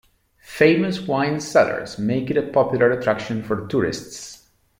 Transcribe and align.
Famous 0.55 0.99
wine 1.01 1.39
cellars 1.39 1.99
make 1.99 2.31
it 2.31 2.35
a 2.35 2.41
popular 2.41 2.89
attraction 2.89 3.43
for 3.43 3.67
tourists. 3.67 4.49